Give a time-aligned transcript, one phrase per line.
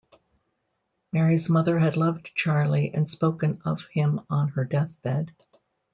[1.13, 5.31] Mary's mother had loved Charlie and spoken of him on her deathbed.